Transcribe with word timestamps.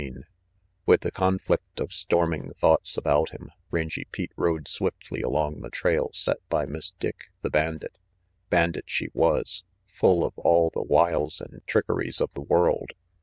CHAPTER 0.01 0.19
X 0.21 0.27
WITH 0.87 1.01
the 1.01 1.11
conflict 1.11 1.79
of 1.79 1.93
storming 1.93 2.53
thoughts 2.55 2.97
about 2.97 3.29
him, 3.29 3.51
Rangy 3.69 4.05
Pete 4.11 4.31
rode 4.35 4.67
swiftly 4.67 5.21
along 5.21 5.61
the 5.61 5.69
trail 5.69 6.09
set 6.11 6.37
by 6.49 6.65
Miss 6.65 6.89
Dick 6.99 7.25
the 7.43 7.51
bandit. 7.51 7.95
Bandit 8.49 8.85
she 8.87 9.09
was, 9.13 9.61
full 9.85 10.25
of 10.25 10.35
all 10.39 10.71
the 10.73 10.81
wiles 10.81 11.39
and 11.39 11.61
trickeries 11.67 12.19
of 12.19 12.33
the 12.33 12.41
world. 12.41 12.93